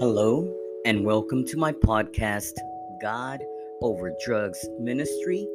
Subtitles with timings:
[0.00, 0.50] Hello,
[0.86, 2.54] and welcome to my podcast,
[3.02, 3.42] God
[3.82, 5.46] Over Drugs Ministry,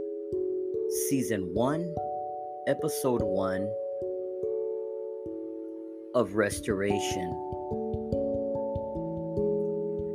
[1.10, 1.96] Season 1,
[2.68, 3.68] Episode 1
[6.14, 7.32] of Restoration.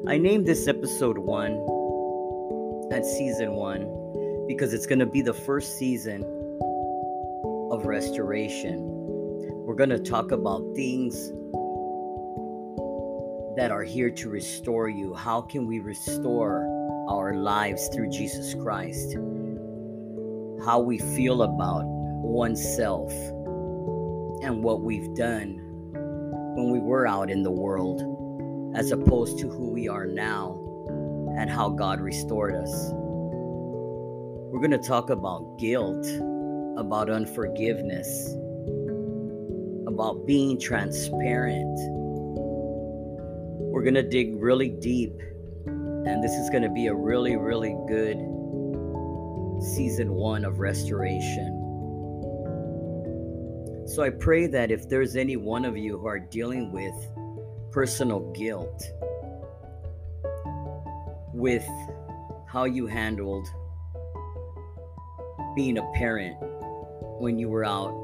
[0.09, 5.77] I named this Episode 1 and Season 1 because it's going to be the first
[5.77, 6.23] season
[7.73, 8.79] of restoration.
[9.67, 11.33] We're going to talk about things
[13.61, 15.13] that are here to restore you.
[15.13, 16.65] How can we restore
[17.11, 19.19] our lives through Jesus Christ?
[20.65, 23.13] How we feel about oneself
[24.43, 25.61] and what we've done
[26.57, 28.01] when we were out in the world,
[28.75, 30.59] as opposed to who we are now
[31.37, 32.93] and how God restored us.
[32.95, 36.07] We're going to talk about guilt,
[36.79, 38.27] about unforgiveness,
[39.87, 42.00] about being transparent
[43.81, 45.19] we're going to dig really deep,
[45.65, 48.19] and this is going to be a really, really good
[49.75, 51.47] season one of restoration.
[53.87, 56.93] So I pray that if there's any one of you who are dealing with
[57.73, 58.85] personal guilt,
[61.33, 61.67] with
[62.47, 63.49] how you handled
[65.57, 66.37] being a parent
[67.19, 67.95] when you were out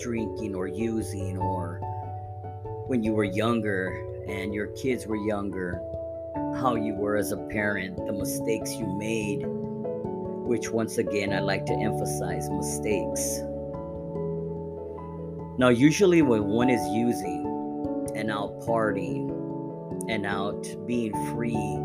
[0.00, 1.78] drinking or using, or
[2.88, 5.80] when you were younger and your kids were younger,
[6.60, 11.66] how you were as a parent, the mistakes you made, which once again I like
[11.66, 13.40] to emphasize mistakes.
[15.58, 17.46] Now, usually when one is using
[18.14, 19.30] and out partying
[20.08, 21.76] and out being free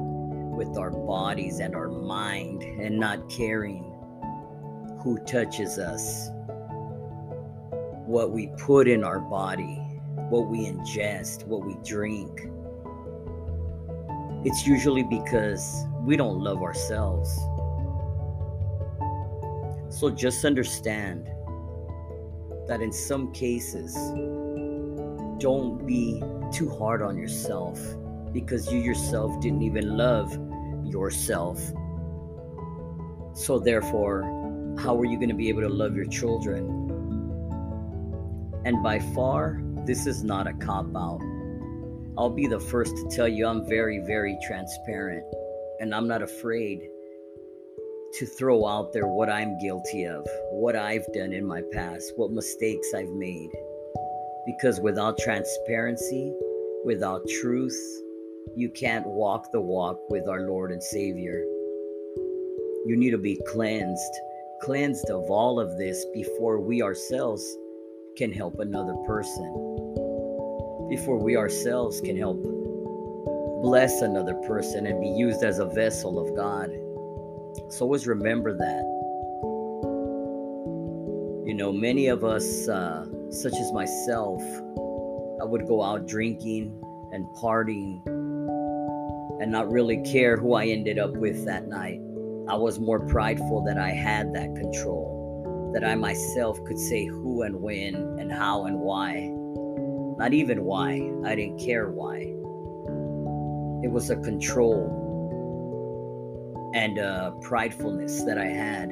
[0.56, 3.84] with our bodies and our mind and not caring
[5.04, 6.30] who touches us,
[8.06, 9.85] what we put in our body,
[10.30, 12.48] what we ingest, what we drink,
[14.46, 17.36] it's usually because we don't love ourselves.
[19.90, 21.30] So just understand
[22.68, 23.96] that in some cases,
[25.40, 26.22] don't be
[26.52, 27.80] too hard on yourself
[28.32, 30.38] because you yourself didn't even love
[30.84, 31.60] yourself.
[33.34, 34.24] So, therefore,
[34.78, 36.70] how are you going to be able to love your children?
[38.64, 41.22] And by far, this is not a cop out.
[42.18, 45.24] I'll be the first to tell you I'm very, very transparent,
[45.80, 46.80] and I'm not afraid
[48.14, 52.32] to throw out there what I'm guilty of, what I've done in my past, what
[52.32, 53.50] mistakes I've made.
[54.46, 56.34] Because without transparency,
[56.84, 57.78] without truth,
[58.56, 61.44] you can't walk the walk with our Lord and Savior.
[62.86, 64.14] You need to be cleansed,
[64.62, 67.46] cleansed of all of this before we ourselves
[68.18, 69.52] can help another person,
[70.90, 72.42] before we ourselves can help
[73.62, 76.70] bless another person and be used as a vessel of God.
[77.72, 78.84] So always remember that.
[81.46, 84.42] You know, many of us, uh, such as myself,
[85.42, 86.82] I would go out drinking
[87.12, 88.06] and partying
[89.42, 92.00] and not really care who I ended up with that night.
[92.48, 95.15] I was more prideful that I had that control
[95.76, 99.30] that I myself could say who and when and how and why.
[100.18, 102.20] Not even why, I didn't care why.
[103.84, 105.12] It was a control
[106.74, 108.88] and a pridefulness that I had.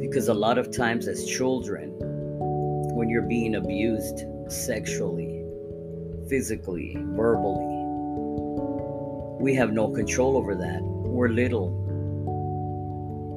[0.00, 1.92] Because a lot of times, as children,
[2.96, 5.44] when you're being abused sexually,
[6.30, 7.74] physically, verbally,
[9.38, 10.80] we have no control over that.
[10.82, 11.82] We're little.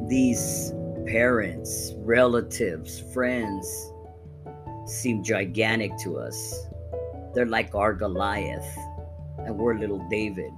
[0.07, 0.71] These
[1.07, 3.93] parents, relatives, friends
[4.85, 6.67] seem gigantic to us.
[7.33, 8.67] They're like our Goliath,
[9.39, 10.51] and we're little David.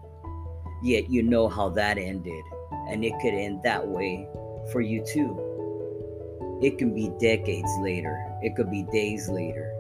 [0.84, 2.44] Yet you know how that ended,
[2.90, 4.28] and it could end that way
[4.72, 6.60] for you too.
[6.64, 9.72] It can be decades later, it could be days later.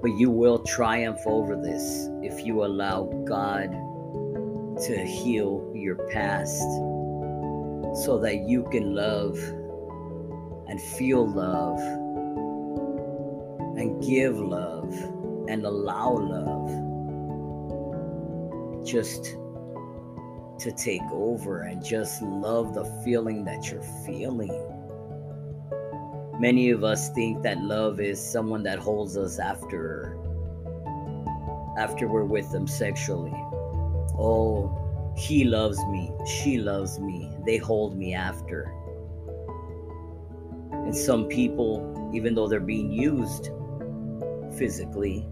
[0.00, 3.72] But you will triumph over this if you allow God
[4.86, 6.62] to heal your past
[7.94, 9.38] so that you can love
[10.68, 11.78] and feel love
[13.78, 14.92] and give love
[15.48, 16.68] and allow love
[18.84, 19.36] just
[20.58, 24.52] to take over and just love the feeling that you're feeling.
[26.40, 30.16] Many of us think that love is someone that holds us after
[31.78, 33.32] after we're with them sexually.
[34.18, 34.87] Oh,
[35.18, 36.12] he loves me.
[36.24, 37.28] She loves me.
[37.44, 38.72] They hold me after.
[40.70, 43.50] And some people, even though they're being used
[44.56, 45.26] physically,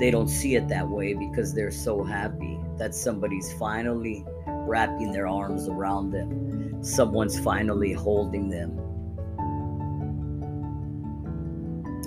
[0.00, 5.28] they don't see it that way because they're so happy that somebody's finally wrapping their
[5.28, 6.82] arms around them.
[6.82, 8.76] Someone's finally holding them.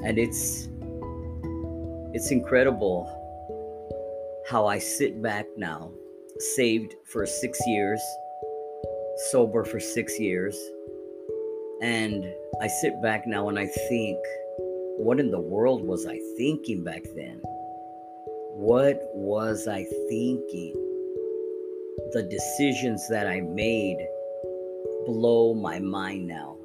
[0.03, 0.67] And it's
[2.13, 3.15] it's incredible
[4.47, 5.91] how I sit back now,
[6.39, 8.01] saved for 6 years,
[9.31, 10.57] sober for 6 years,
[11.81, 12.25] and
[12.61, 14.17] I sit back now and I think
[14.97, 17.41] what in the world was I thinking back then?
[18.55, 20.73] What was I thinking?
[22.11, 23.97] The decisions that I made
[25.05, 26.57] blow my mind now.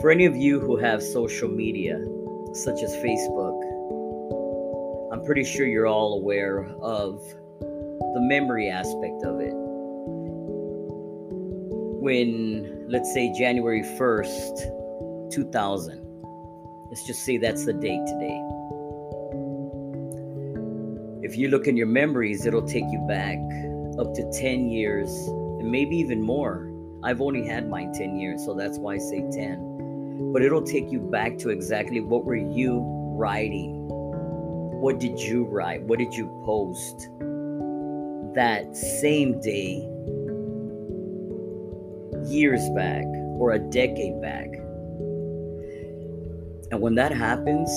[0.00, 1.98] For any of you who have social media,
[2.52, 3.71] such as Facebook,
[5.22, 7.22] I'm pretty sure you're all aware of
[7.60, 9.52] the memory aspect of it.
[12.02, 16.04] When, let's say, January 1st, 2000,
[16.90, 18.42] let's just say that's the date today
[21.32, 23.38] if you look in your memories, it'll take you back
[23.98, 26.68] up to 10 years and maybe even more.
[27.04, 30.32] I've only had mine 10 years, so that's why I say 10.
[30.32, 32.82] But it'll take you back to exactly what were you
[33.16, 33.88] writing?
[34.82, 35.80] What did you write?
[35.84, 37.08] What did you post
[38.34, 39.88] that same day,
[42.26, 43.04] years back,
[43.38, 44.48] or a decade back?
[46.72, 47.70] And when that happens,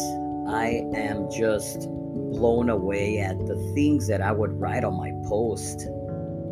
[0.50, 5.88] I am just blown away at the things that I would write on my post,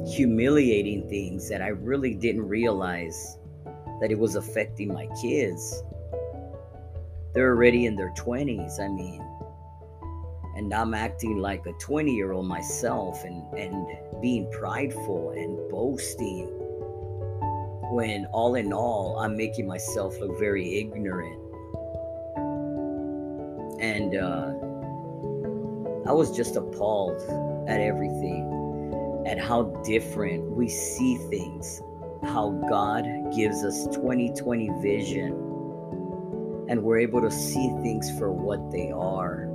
[0.07, 3.39] humiliating things that I really didn't realize
[4.01, 5.81] that it was affecting my kids.
[7.33, 9.32] They're already in their 20s, I mean.
[10.55, 13.88] And I'm acting like a 20 year old myself and, and
[14.21, 16.47] being prideful and boasting
[17.91, 21.39] when all in all, I'm making myself look very ignorant.
[23.79, 24.53] And, uh,
[26.05, 27.21] I was just appalled
[27.69, 31.81] at everything, at how different we see things,
[32.23, 35.31] how God gives us 2020 vision,
[36.67, 39.47] and we're able to see things for what they are.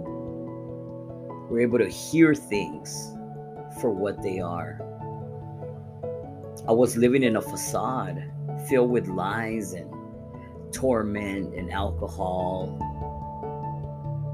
[1.49, 3.15] We're able to hear things
[3.81, 4.81] for what they are.
[6.69, 8.23] I was living in a facade
[8.69, 9.91] filled with lies and
[10.73, 12.79] torment and alcohol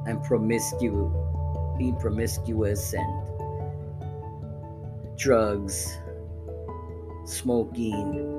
[0.06, 1.12] and promiscuous
[1.78, 3.24] being promiscuous and
[5.16, 5.98] drugs,
[7.24, 8.30] smoking,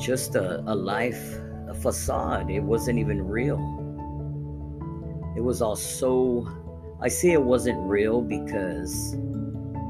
[0.00, 1.38] just a, a life,
[1.68, 2.50] a facade.
[2.50, 3.83] It wasn't even real.
[5.36, 6.48] It was all so,
[7.00, 9.16] I say it wasn't real because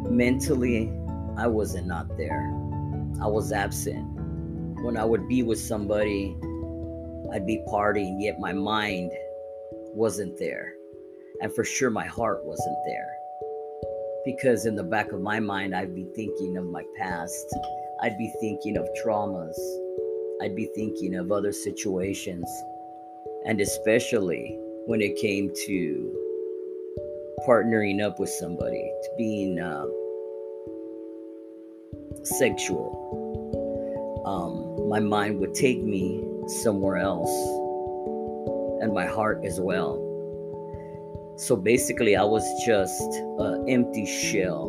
[0.09, 0.93] mentally
[1.37, 2.51] I wasn't not there.
[3.21, 4.05] I was absent.
[4.83, 6.37] When I would be with somebody,
[7.33, 9.13] I'd be partying, yet my mind
[9.93, 10.75] wasn't there.
[11.41, 13.11] And for sure, my heart wasn't there.
[14.25, 17.55] Because in the back of my mind, I'd be thinking of my past.
[18.03, 19.59] I'd be thinking of traumas.
[20.43, 22.49] I'd be thinking of other situations.
[23.47, 26.13] And especially when it came to
[27.47, 29.87] partnering up with somebody, to being uh,
[32.23, 33.01] sexual.
[34.27, 36.23] Um, my mind would take me
[36.63, 37.31] somewhere else,
[38.83, 40.01] and my heart as well.
[41.37, 44.69] So basically, I was just an empty shell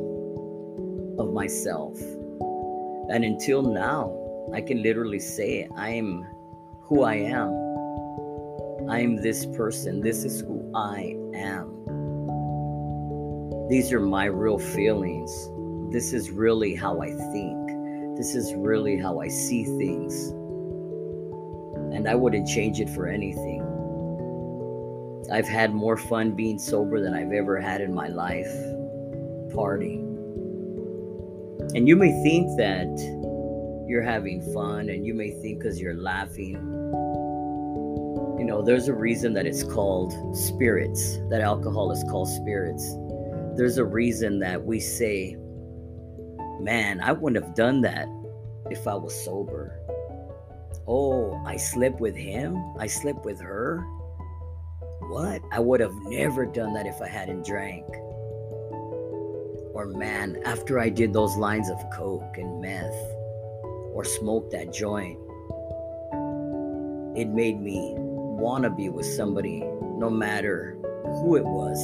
[1.19, 1.99] of myself.
[3.09, 4.11] And until now,
[4.53, 6.25] I can literally say I'm
[6.83, 7.64] who I am.
[8.89, 10.01] I'm this person.
[10.01, 11.71] This is who I am.
[13.67, 15.31] These are my real feelings.
[15.91, 17.67] This is really how I think.
[18.15, 20.29] This is really how I see things.
[21.95, 23.63] And I wouldn't change it for anything.
[25.31, 28.53] I've had more fun being sober than I've ever had in my life.
[29.55, 29.95] Party.
[31.73, 32.87] And you may think that
[33.87, 36.84] you're having fun, and you may think because you're laughing.
[38.45, 42.95] You know, there's a reason that it's called spirits, that alcohol is called spirits.
[43.57, 45.35] There's a reason that we say,
[46.59, 48.07] man, I wouldn't have done that
[48.69, 49.79] if I was sober.
[50.87, 52.55] Oh, I slept with him?
[52.77, 53.79] I slept with her?
[55.09, 55.41] What?
[55.51, 57.87] I would have never done that if I hadn't drank.
[59.73, 62.93] Or, man, after I did those lines of coke and meth,
[63.91, 65.17] or smoked that joint,
[67.17, 67.95] it made me
[68.35, 69.61] want to be with somebody
[69.97, 71.79] no matter who it was.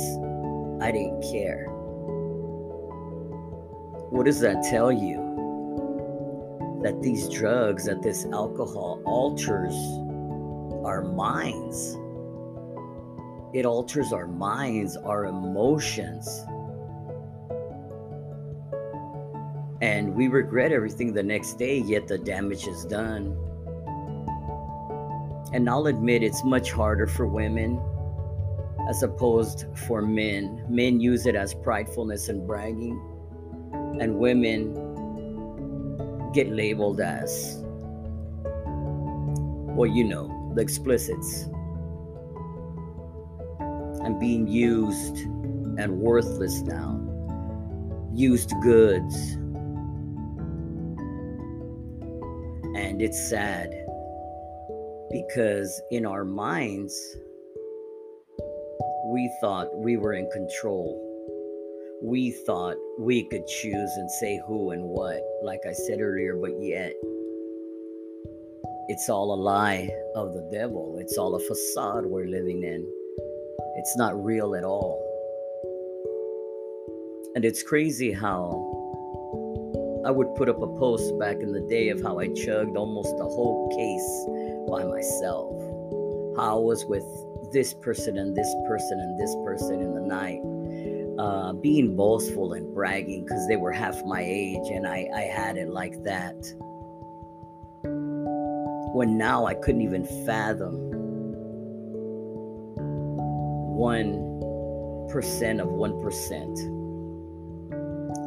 [0.82, 1.66] I didn't care.
[4.10, 5.30] What does that tell you?
[6.84, 9.76] That these drugs, that this alcohol alters
[10.86, 11.98] our minds
[13.54, 16.46] it alters our minds, our emotions.
[19.82, 23.38] And we regret everything the next day, yet the damage is done.
[25.54, 27.82] And I'll admit it's much harder for women
[28.90, 30.66] as opposed for men.
[30.70, 33.00] Men use it as pridefulness and bragging,
[34.00, 34.74] and women
[36.34, 37.64] get labeled as,
[39.76, 41.50] well, you know, the explicits.
[44.04, 45.18] I'm being used
[45.78, 47.00] and worthless now.
[48.14, 49.34] Used goods.
[52.74, 53.81] And it's sad
[55.12, 57.18] because in our minds,
[59.06, 61.08] we thought we were in control.
[62.02, 66.52] We thought we could choose and say who and what, like I said earlier, but
[66.60, 66.94] yet
[68.88, 70.98] it's all a lie of the devil.
[71.00, 72.88] It's all a facade we're living in.
[73.78, 75.00] It's not real at all.
[77.36, 78.50] And it's crazy how
[80.06, 83.16] I would put up a post back in the day of how I chugged almost
[83.18, 85.62] the whole case by myself.
[86.38, 87.04] How I was with
[87.52, 90.42] this person and this person and this person in the night.
[91.20, 95.58] Uh, being boastful and bragging because they were half my age and I, I had
[95.58, 96.36] it like that.
[98.94, 100.92] When now I couldn't even fathom
[103.82, 106.82] 1% of 1%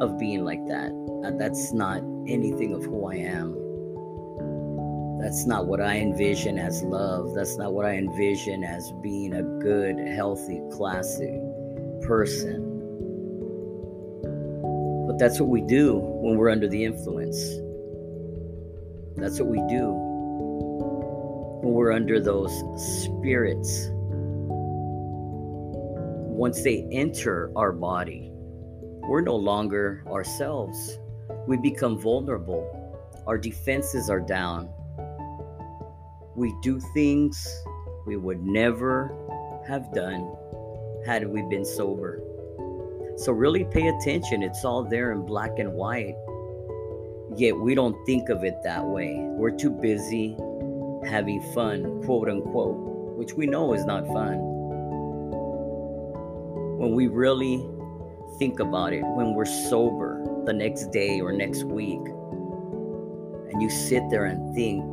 [0.01, 0.91] of being like that.
[1.39, 3.64] That's not anything of who I am.
[5.19, 7.33] That's not what I envision as love.
[7.35, 11.39] That's not what I envision as being a good, healthy, classy
[12.01, 12.71] person.
[15.07, 17.37] But that's what we do when we're under the influence.
[19.17, 19.93] That's what we do
[21.63, 22.51] when we're under those
[23.03, 23.89] spirits
[26.35, 28.29] once they enter our body,
[29.07, 30.99] we're no longer ourselves.
[31.47, 32.69] We become vulnerable.
[33.25, 34.69] Our defenses are down.
[36.35, 37.63] We do things
[38.05, 39.15] we would never
[39.67, 40.35] have done
[41.05, 42.21] had we been sober.
[43.17, 44.43] So, really pay attention.
[44.43, 46.15] It's all there in black and white.
[47.37, 49.15] Yet, we don't think of it that way.
[49.19, 50.35] We're too busy
[51.07, 54.55] having fun, quote unquote, which we know is not fun
[56.77, 57.65] when we really
[58.37, 62.01] think about it, when we're sober the next day or next week,
[63.51, 64.83] and you sit there and think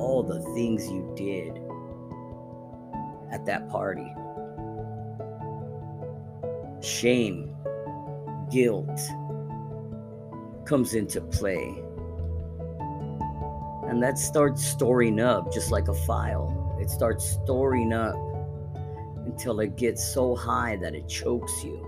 [0.00, 1.60] all the things you did
[3.32, 4.12] at that party
[6.82, 7.54] shame,
[8.50, 9.00] guilt
[10.64, 11.74] comes into play.
[13.88, 16.76] And that starts storing up just like a file.
[16.80, 18.14] It starts storing up
[19.26, 21.86] until it gets so high that it chokes you.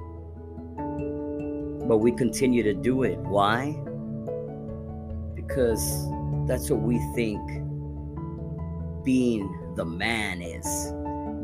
[1.89, 3.19] But we continue to do it.
[3.19, 3.73] Why?
[5.35, 6.07] Because
[6.47, 7.62] that's what we think
[9.05, 10.93] being the man is,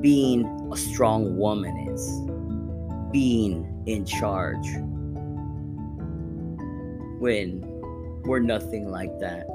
[0.00, 4.66] being a strong woman is, being in charge.
[7.20, 7.64] When
[8.24, 9.46] we're nothing like that.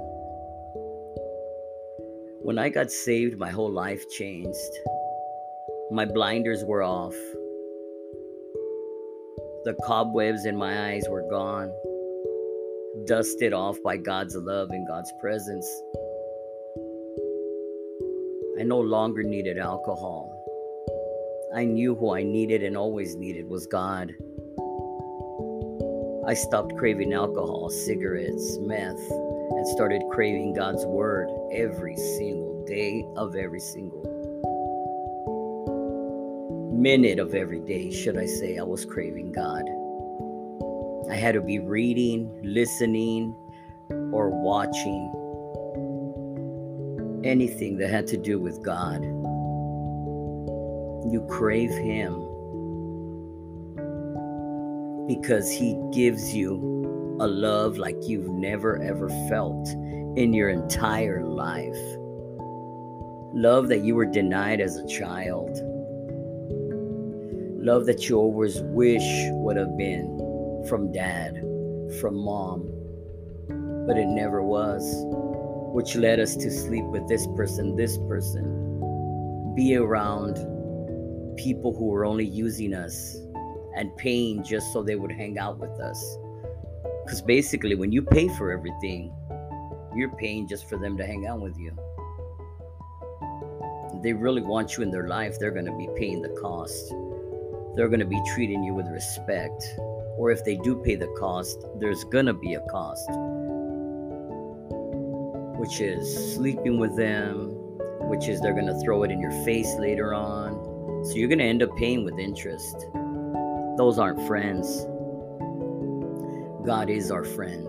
[2.42, 4.58] When I got saved, my whole life changed.
[5.92, 7.16] My blinders were off.
[9.64, 11.72] The cobwebs in my eyes were gone,
[13.06, 15.66] dusted off by God's love and God's presence.
[18.60, 20.32] I no longer needed alcohol.
[21.56, 24.14] I knew who I needed and always needed was God.
[26.28, 33.36] I stopped craving alcohol, cigarettes, meth, and started craving God's word every single day of
[33.36, 34.04] every single
[36.72, 39.64] minute of every day, should I say, I was craving God.
[41.10, 43.34] I had to be reading, listening,
[44.12, 45.23] or watching
[47.24, 49.04] anything that had to do with God.
[51.12, 52.14] You crave Him
[55.08, 59.68] because He gives you a love like you've never ever felt
[60.18, 61.78] in your entire life.
[63.36, 65.58] Love that you were denied as a child
[67.64, 71.34] Love that you always wish would have been from dad,
[72.02, 72.60] from mom,
[73.88, 74.84] but it never was,
[75.74, 78.46] which led us to sleep with this person, this person,
[79.56, 80.36] be around
[81.36, 83.18] people who were only using us
[83.76, 86.18] and paying just so they would hang out with us.
[87.04, 89.12] Because basically, when you pay for everything,
[89.96, 91.72] you're paying just for them to hang out with you.
[94.04, 96.94] they really want you in their life, they're going to be paying the cost.
[97.76, 99.64] They're going to be treating you with respect.
[100.20, 103.10] Or if they do pay the cost, there's going to be a cost,
[105.64, 107.48] which is sleeping with them,
[108.10, 111.06] which is they're going to throw it in your face later on.
[111.06, 112.86] So you're going to end up paying with interest.
[113.78, 114.84] Those aren't friends.
[116.66, 117.66] God is our friend.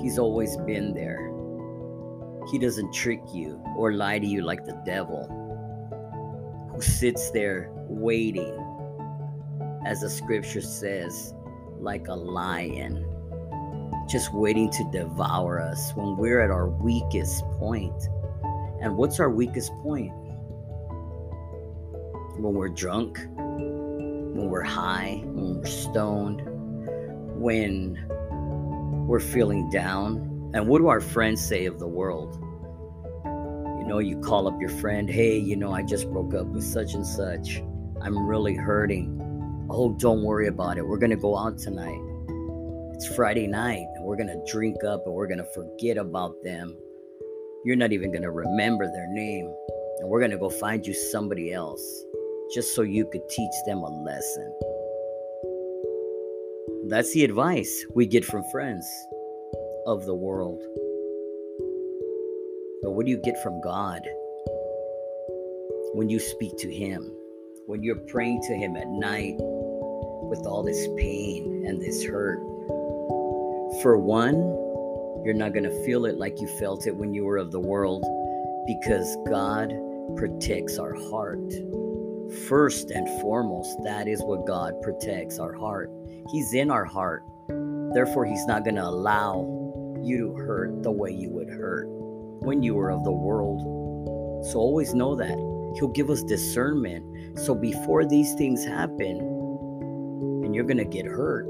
[0.00, 1.30] He's always been there.
[2.50, 5.28] He doesn't trick you or lie to you like the devil,
[6.72, 8.56] who sits there waiting,
[9.84, 11.34] as the scripture says,
[11.78, 13.04] like a lion,
[14.08, 18.08] just waiting to devour us when we're at our weakest point.
[18.80, 20.12] And what's our weakest point?
[22.38, 26.42] When we're drunk, when we're high, when we're stoned,
[27.40, 27.98] when
[29.06, 30.50] we're feeling down.
[30.54, 32.38] And what do our friends say of the world?
[33.24, 36.64] You know, you call up your friend, hey, you know, I just broke up with
[36.64, 37.62] such and such.
[38.00, 39.66] I'm really hurting.
[39.70, 40.86] Oh, don't worry about it.
[40.86, 42.00] We're going to go out tonight.
[42.98, 46.34] It's Friday night and we're going to drink up and we're going to forget about
[46.42, 46.76] them.
[47.64, 49.54] You're not even going to remember their name.
[50.00, 52.04] And we're going to go find you somebody else
[52.52, 54.52] just so you could teach them a lesson.
[56.88, 58.84] That's the advice we get from friends
[59.86, 60.60] of the world.
[62.82, 64.00] But what do you get from God
[65.94, 67.14] when you speak to Him?
[67.66, 72.57] When you're praying to Him at night with all this pain and this hurt?
[73.82, 74.34] For one,
[75.24, 77.60] you're not going to feel it like you felt it when you were of the
[77.60, 78.04] world
[78.66, 79.72] because God
[80.16, 81.52] protects our heart.
[82.48, 85.92] First and foremost, that is what God protects our heart.
[86.32, 87.22] He's in our heart.
[87.94, 89.42] Therefore, He's not going to allow
[90.02, 91.86] you to hurt the way you would hurt
[92.40, 93.60] when you were of the world.
[94.46, 95.38] So always know that.
[95.78, 97.38] He'll give us discernment.
[97.38, 99.20] So before these things happen,
[100.42, 101.46] and you're going to get hurt,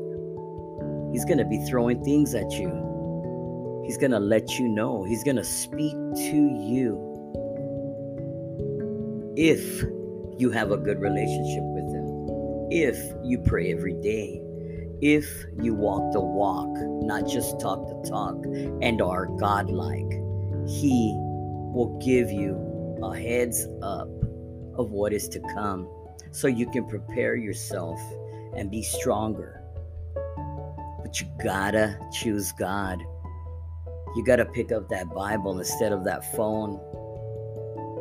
[1.12, 3.82] He's going to be throwing things at you.
[3.84, 5.04] He's going to let you know.
[5.04, 7.04] He's going to speak to you.
[9.36, 9.82] If
[10.38, 14.42] you have a good relationship with Him, if you pray every day,
[15.00, 16.68] if you walk the walk,
[17.02, 18.36] not just talk the talk,
[18.82, 20.10] and are godlike,
[20.66, 21.14] He
[21.72, 24.08] will give you a heads up
[24.74, 25.88] of what is to come
[26.30, 27.98] so you can prepare yourself
[28.56, 29.57] and be stronger.
[31.08, 33.02] But you gotta choose God.
[34.14, 36.72] You gotta pick up that Bible instead of that phone.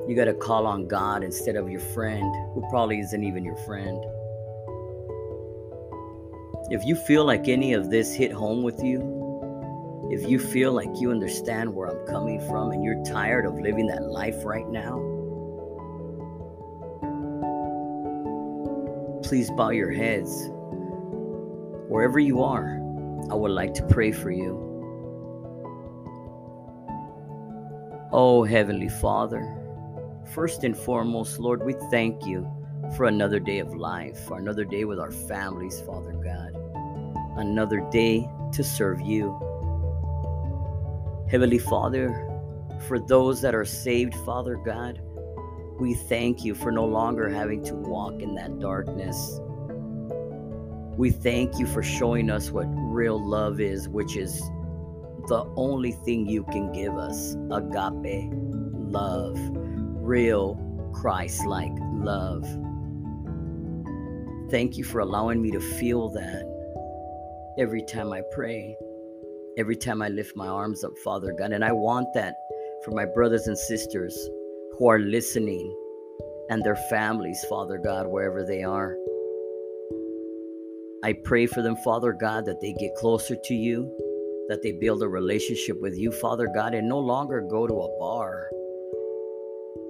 [0.09, 4.03] You gotta call on God instead of your friend, who probably isn't even your friend.
[6.69, 8.99] If you feel like any of this hit home with you,
[10.11, 13.87] if you feel like you understand where I'm coming from and you're tired of living
[13.87, 14.97] that life right now,
[19.23, 20.49] please bow your heads.
[21.87, 22.81] Wherever you are,
[23.29, 24.63] I would like to pray for you.
[28.11, 29.43] Oh, Heavenly Father,
[30.33, 32.49] first and foremost, Lord, we thank you
[32.95, 36.55] for another day of life, for another day with our families, Father God,
[37.37, 39.37] another day to serve you.
[41.29, 42.09] Heavenly Father,
[42.87, 45.01] for those that are saved, Father God,
[45.79, 49.39] we thank you for no longer having to walk in that darkness.
[50.97, 54.39] We thank you for showing us what real love is, which is
[55.27, 59.37] the only thing you can give us agape love,
[60.01, 60.59] real
[60.93, 62.43] Christ like love.
[64.49, 68.75] Thank you for allowing me to feel that every time I pray,
[69.59, 71.51] every time I lift my arms up, Father God.
[71.51, 72.33] And I want that
[72.83, 74.17] for my brothers and sisters
[74.79, 75.75] who are listening
[76.49, 78.95] and their families, Father God, wherever they are.
[81.07, 83.89] I pray for them, Father God, that they get closer to you,
[84.49, 87.97] that they build a relationship with you, Father God, and no longer go to a
[87.97, 88.49] bar,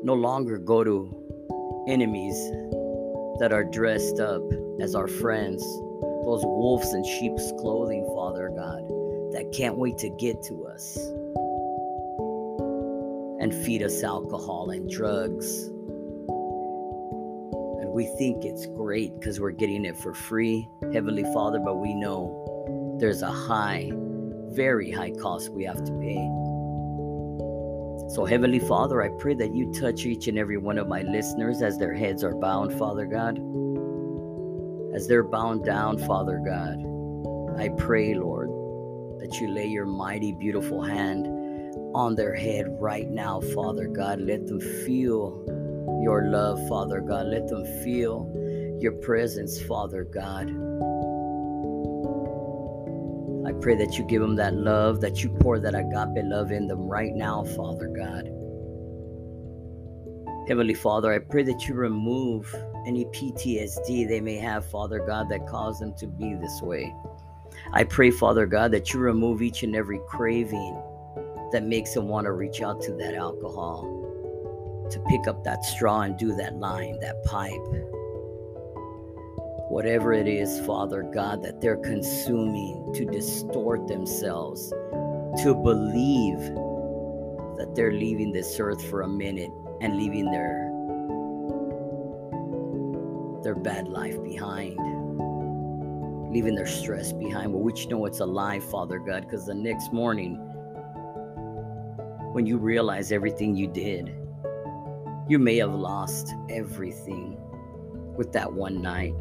[0.04, 2.38] no longer go to enemies
[3.40, 4.44] that are dressed up
[4.80, 8.88] as our friends, those wolves in sheep's clothing, Father God,
[9.34, 10.98] that can't wait to get to us
[13.42, 15.72] and feed us alcohol and drugs.
[17.98, 22.96] We think it's great because we're getting it for free, Heavenly Father, but we know
[23.00, 23.90] there's a high,
[24.50, 26.24] very high cost we have to pay.
[28.14, 31.64] So, Heavenly Father, I pray that you touch each and every one of my listeners
[31.64, 33.40] as their heads are bound, Father God.
[34.94, 36.78] As they're bound down, Father God,
[37.60, 38.50] I pray, Lord,
[39.22, 41.26] that you lay your mighty, beautiful hand
[41.96, 44.22] on their head right now, Father God.
[44.22, 45.44] Let them feel
[46.02, 47.28] your love, Father God.
[47.28, 48.32] Let them feel
[48.80, 50.50] your presence, Father God.
[53.48, 56.68] I pray that you give them that love, that you pour that agape love in
[56.68, 58.30] them right now, Father God.
[60.48, 62.54] Heavenly Father, I pray that you remove
[62.86, 66.94] any PTSD they may have, Father God, that caused them to be this way.
[67.74, 70.82] I pray, Father God, that you remove each and every craving
[71.52, 74.07] that makes them want to reach out to that alcohol,
[74.92, 77.52] to pick up that straw and do that line, that pipe.
[79.70, 84.70] Whatever it is, Father God, that they're consuming to distort themselves,
[85.44, 86.40] to believe
[87.58, 90.64] that they're leaving this earth for a minute and leaving their
[93.44, 94.76] their bad life behind
[96.32, 99.94] leaving their stress behind but which know it's a lie father god because the next
[99.94, 100.36] morning
[102.34, 104.14] when you realize everything you did
[105.30, 107.38] you may have lost everything
[108.16, 109.14] with that one night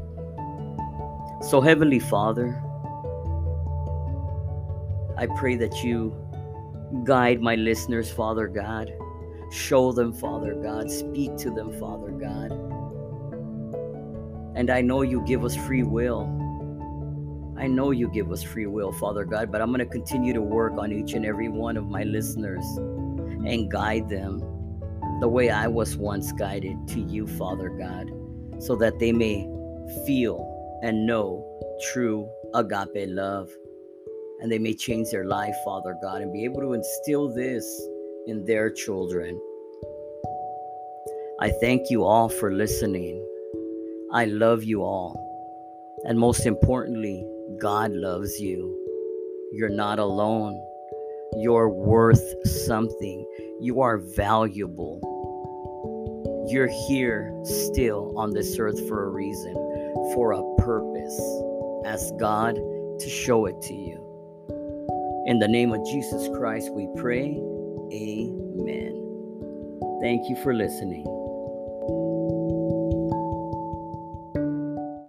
[1.42, 2.62] so heavenly father
[5.19, 6.14] i pray that you
[7.05, 8.92] guide my listeners father god
[9.51, 10.90] Show them, Father God.
[10.90, 12.53] Speak to them, Father God.
[14.57, 16.33] And I know you give us free will.
[17.57, 20.42] I know you give us free will, Father God, but I'm going to continue to
[20.42, 24.40] work on each and every one of my listeners and guide them
[25.20, 28.11] the way I was once guided to you, Father God,
[28.59, 29.48] so that they may
[30.07, 31.44] feel and know
[31.92, 33.50] true agape love.
[34.40, 37.64] And they may change their life, Father God, and be able to instill this
[38.26, 39.40] in their children.
[41.40, 43.22] I thank you all for listening.
[44.12, 45.22] I love you all.
[46.05, 47.26] And most importantly,
[47.59, 48.74] God loves you.
[49.52, 50.61] You're not alone.
[51.38, 52.22] You're worth
[52.66, 53.26] something.
[53.61, 55.00] You are valuable.
[56.48, 59.54] You're here still on this earth for a reason,
[60.14, 61.20] for a purpose.
[61.85, 64.02] Ask God to show it to you.
[65.26, 67.40] In the name of Jesus Christ, we pray.
[67.92, 68.92] Amen.
[70.00, 71.15] Thank you for listening.